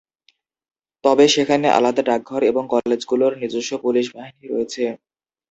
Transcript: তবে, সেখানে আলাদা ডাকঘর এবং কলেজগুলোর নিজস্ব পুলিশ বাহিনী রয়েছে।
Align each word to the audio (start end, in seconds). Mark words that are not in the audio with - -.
তবে, 1.03 1.25
সেখানে 1.35 1.67
আলাদা 1.77 2.03
ডাকঘর 2.09 2.41
এবং 2.43 2.63
কলেজগুলোর 2.73 3.33
নিজস্ব 3.41 3.71
পুলিশ 3.83 4.05
বাহিনী 4.15 4.43
রয়েছে। 4.47 4.83